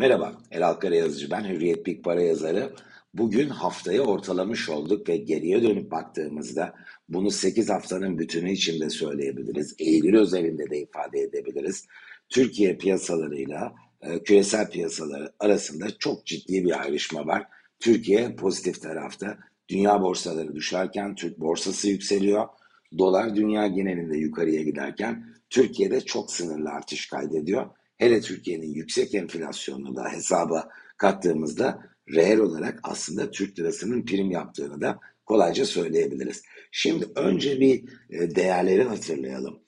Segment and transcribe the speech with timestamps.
[0.00, 2.72] Merhaba, Elal Karayazıcı ben, Hürriyet Big Para yazarı.
[3.14, 6.74] Bugün haftayı ortalamış olduk ve geriye dönüp baktığımızda
[7.08, 9.74] bunu 8 haftanın bütünü içinde söyleyebiliriz.
[9.78, 11.86] Eylül özelinde de ifade edebiliriz.
[12.28, 17.46] Türkiye piyasalarıyla e, küresel piyasaları arasında çok ciddi bir ayrışma var.
[17.80, 19.38] Türkiye pozitif tarafta.
[19.68, 22.48] Dünya borsaları düşerken Türk borsası yükseliyor.
[22.98, 27.66] Dolar dünya genelinde yukarıya giderken Türkiye'de çok sınırlı artış kaydediyor.
[28.00, 31.82] Hele Türkiye'nin yüksek enflasyonunu da hesaba kattığımızda
[32.14, 36.42] reel olarak aslında Türk lirasının prim yaptığını da kolayca söyleyebiliriz.
[36.70, 39.58] Şimdi önce bir e, değerleri hatırlayalım.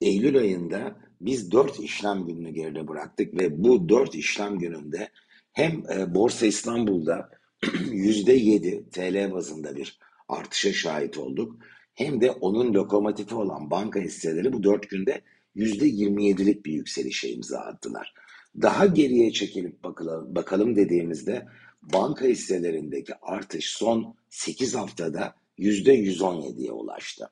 [0.00, 5.08] Eylül ayında biz 4 işlem gününü geride bıraktık ve bu 4 işlem gününde
[5.52, 7.30] hem e, Borsa İstanbul'da
[7.62, 9.98] %7 TL bazında bir
[10.28, 11.56] artışa şahit olduk.
[11.94, 15.22] Hem de onun lokomotifi olan banka hisseleri bu 4 günde
[15.58, 18.14] %27'lik bir yükselişe imza attılar.
[18.62, 21.46] Daha geriye çekilip bakalım, bakalım dediğimizde
[21.82, 27.30] banka hisselerindeki artış son 8 haftada %117'ye ulaştı.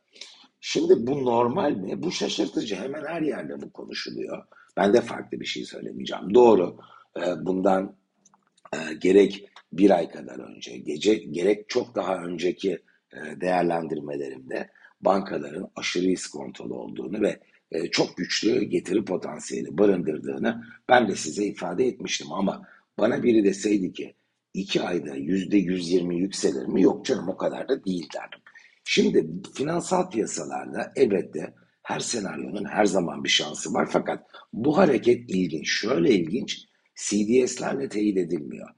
[0.60, 2.02] Şimdi bu normal mi?
[2.02, 2.76] Bu şaşırtıcı.
[2.76, 4.44] Hemen her yerde bu konuşuluyor.
[4.76, 6.34] Ben de farklı bir şey söylemeyeceğim.
[6.34, 6.78] Doğru.
[7.16, 7.96] Ee, bundan
[8.72, 12.72] e, gerek bir ay kadar önce, gece gerek çok daha önceki
[13.12, 21.16] e, değerlendirmelerimde bankaların aşırı iskontolu olduğunu ve e, çok güçlü getiri potansiyeli barındırdığını ben de
[21.16, 22.62] size ifade etmiştim ama
[22.98, 24.14] bana biri deseydi ki
[24.54, 26.82] iki ayda yüzde 120 yükselir mi?
[26.82, 28.40] Yok canım o kadar da değil derdim.
[28.84, 35.70] Şimdi finansal piyasalarda elbette her senaryonun her zaman bir şansı var fakat bu hareket ilginç.
[35.70, 36.64] Şöyle ilginç,
[36.96, 38.68] CDS'lerle teyit edilmiyor.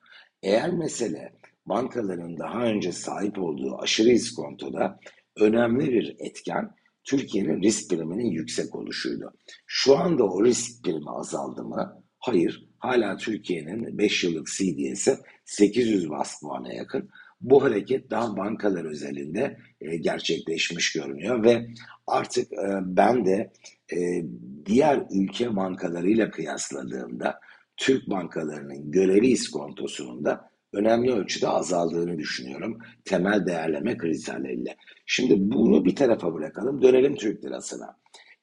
[0.43, 1.33] Eğer mesele
[1.67, 5.01] bankaların daha önce sahip olduğu aşırı iskontoda
[5.37, 6.71] önemli bir etken
[7.09, 9.33] Türkiye'nin risk priminin yüksek oluşuydu.
[9.67, 12.03] Şu anda o risk primi azaldı mı?
[12.19, 12.69] Hayır.
[12.79, 17.11] Hala Türkiye'nin 5 yıllık CDS'i 800 bas puana yakın.
[17.41, 21.67] Bu hareket daha bankalar özelinde e, gerçekleşmiş görünüyor ve
[22.07, 23.53] artık e, ben de
[23.93, 24.25] e,
[24.67, 27.41] diğer ülke bankalarıyla kıyasladığımda
[27.77, 34.77] Türk bankalarının görevi iskontosunun da önemli ölçüde azaldığını düşünüyorum temel değerleme kriterleriyle.
[35.07, 37.97] Şimdi bunu bir tarafa bırakalım dönelim Türk lirasına.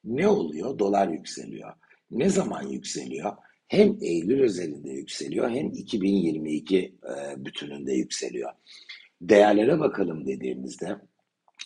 [0.04, 0.78] Ne oluyor?
[0.78, 1.72] Dolar yükseliyor.
[2.10, 3.32] Ne zaman yükseliyor?
[3.68, 8.50] Hem Eylül özelinde yükseliyor hem 2022 e, bütününde yükseliyor.
[9.20, 10.96] Değerlere bakalım dediğimizde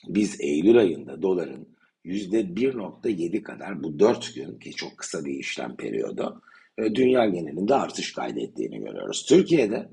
[0.09, 1.69] biz Eylül ayında doların
[2.05, 6.43] %1.7 kadar bu 4 gün ki çok kısa bir işlem periyodu
[6.79, 9.27] e, dünya genelinde artış kaydettiğini görüyoruz.
[9.29, 9.89] Türkiye'de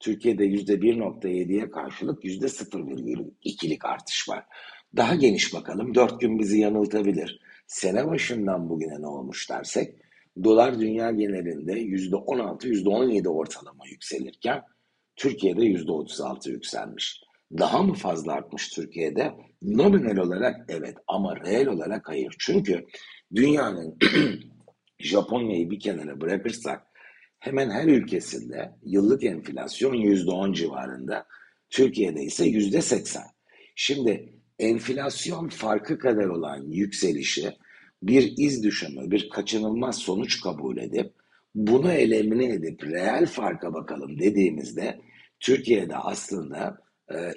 [0.00, 4.44] Türkiye'de %1.7'ye karşılık %0,2'lik artış var.
[4.96, 5.94] Daha geniş bakalım.
[5.94, 7.40] 4 gün bizi yanıltabilir.
[7.66, 9.94] Sene başından bugüne ne olmuş dersek
[10.44, 14.62] dolar dünya genelinde %16, %17 ortalama yükselirken
[15.16, 17.20] Türkiye'de %36 yükselmiş.
[17.58, 19.32] Daha mı fazla artmış Türkiye'de?
[19.62, 22.36] Nominal olarak evet ama reel olarak hayır.
[22.38, 22.86] Çünkü
[23.34, 23.98] dünyanın
[24.98, 26.89] Japonya'yı bir kenara bırakırsak
[27.40, 31.26] hemen her ülkesinde yıllık enflasyon %10 civarında.
[31.70, 33.18] Türkiye'de ise %80.
[33.76, 37.50] Şimdi enflasyon farkı kadar olan yükselişi
[38.02, 41.12] bir iz düşümü, bir kaçınılmaz sonuç kabul edip
[41.54, 45.00] bunu elemine edip reel farka bakalım dediğimizde
[45.40, 46.78] Türkiye'de aslında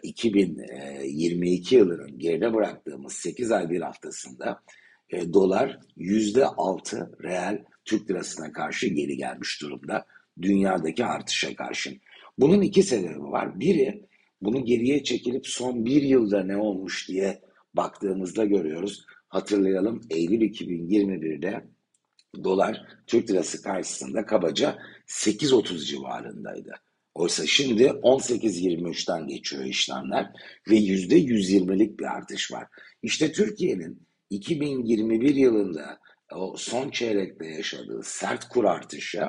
[0.04, 4.64] 2022 e, yılının geride bıraktığımız 8 ay bir haftasında
[5.14, 10.06] e, dolar %6 reel Türk lirasına karşı geri gelmiş durumda
[10.42, 11.98] dünyadaki artışa karşın.
[12.40, 13.60] Bunun iki sebebi var.
[13.60, 14.06] Biri
[14.42, 17.42] bunu geriye çekilip son bir yılda ne olmuş diye
[17.74, 19.06] baktığımızda görüyoruz.
[19.28, 21.66] Hatırlayalım Eylül 2021'de
[22.44, 26.72] dolar Türk lirası karşısında kabaca 8.30 civarındaydı.
[27.16, 30.32] Oysa şimdi 18.23'ten geçiyor işlemler
[30.70, 32.68] ve %120'lik bir artış var.
[33.04, 36.00] İşte Türkiye'nin 2021 yılında
[36.36, 39.20] o son çeyrekte yaşadığı sert kur artışı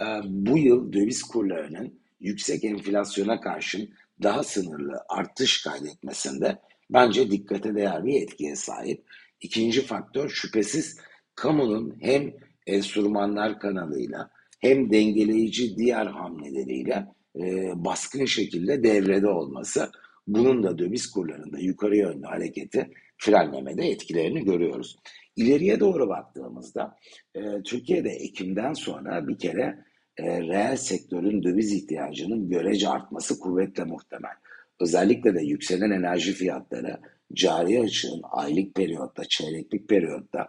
[0.00, 3.88] e, bu yıl döviz kurlarının yüksek enflasyona karşın
[4.22, 6.58] daha sınırlı artış kaydetmesinde
[6.90, 9.04] bence dikkate değer bir etkiye sahip.
[9.40, 10.98] İkinci faktör şüphesiz
[11.34, 12.32] kamunun hem
[12.66, 14.30] enstrümanlar kanalıyla
[14.60, 17.06] hem dengeleyici diğer hamleleriyle
[17.36, 19.90] e, baskın şekilde devrede olması.
[20.26, 24.96] Bunun da döviz kurlarında yukarı yönlü hareketi frenlemede etkilerini görüyoruz.
[25.36, 26.96] İleriye doğru baktığımızda
[27.34, 29.84] e, Türkiye'de Ekim'den sonra bir kere
[30.16, 34.34] e, reel sektörün döviz ihtiyacının görece artması kuvvetle muhtemel.
[34.80, 37.00] Özellikle de yükselen enerji fiyatları
[37.32, 40.48] cari açığın aylık periyotta, çeyreklik periyotta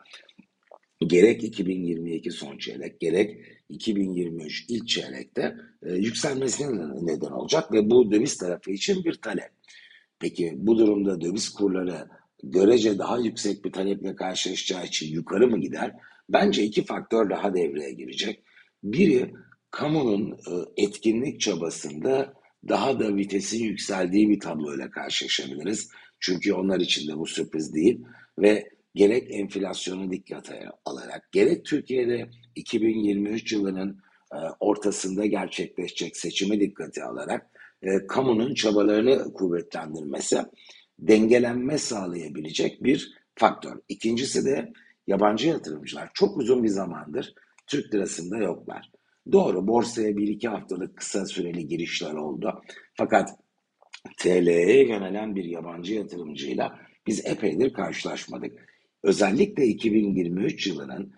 [1.07, 3.39] gerek 2022 son çeyrek gerek
[3.69, 6.67] 2023 ilk çeyrekte e, yükselmesine
[7.01, 9.51] neden olacak ve bu döviz tarafı için bir talep.
[10.19, 12.07] Peki bu durumda döviz kurları
[12.51, 15.95] görece daha yüksek bir taleple karşılaşacağı için yukarı mı gider?
[16.29, 18.43] Bence iki faktör daha devreye girecek.
[18.83, 19.33] Biri
[19.71, 22.33] kamunun e, etkinlik çabasında
[22.67, 25.89] daha da vitesin yükseldiği bir tabloyla karşılaşabiliriz.
[26.19, 28.05] Çünkü onlar için de bu sürpriz değil
[28.39, 33.99] ve gerek enflasyonu dikkate alarak gerek Türkiye'de 2023 yılının
[34.33, 37.49] e, ortasında gerçekleşecek seçimi dikkate alarak
[37.81, 40.37] e, kamunun çabalarını kuvvetlendirmesi
[40.99, 43.77] dengelenme sağlayabilecek bir faktör.
[43.89, 44.73] İkincisi de
[45.07, 47.33] yabancı yatırımcılar çok uzun bir zamandır
[47.67, 48.91] Türk lirasında yoklar.
[49.31, 52.61] Doğru borsaya bir iki haftalık kısa süreli girişler oldu.
[52.93, 53.29] Fakat
[54.17, 58.69] TL'ye yönelen bir yabancı yatırımcıyla biz epeydir karşılaşmadık.
[59.03, 61.13] Özellikle 2023 yılının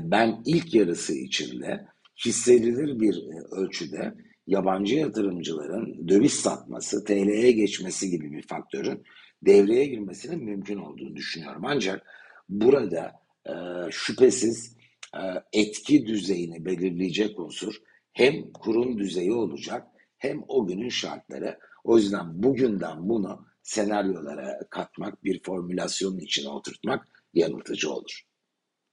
[0.00, 1.86] ben ilk yarısı içinde
[2.24, 4.14] hissedilir bir ölçüde
[4.46, 9.02] yabancı yatırımcıların döviz satması, TL'ye geçmesi gibi bir faktörün
[9.42, 11.62] devreye girmesinin mümkün olduğunu düşünüyorum.
[11.64, 12.06] Ancak
[12.48, 13.12] burada
[13.46, 13.52] e,
[13.90, 14.76] şüphesiz
[15.14, 17.74] e, etki düzeyini belirleyecek unsur
[18.12, 19.86] hem kurun düzeyi olacak
[20.18, 21.58] hem o günün şartları.
[21.84, 28.22] O yüzden bugünden bunu senaryolara katmak, bir formülasyonun içine oturtmak yanıltıcı olur.